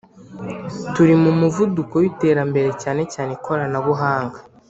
Turi 0.93 1.13
mu 1.23 1.31
muvuduko 1.39 1.93
witerambere 2.03 2.69
cyane 2.81 3.01
cyane 3.13 3.31
ikoranabuhanga 3.37 4.37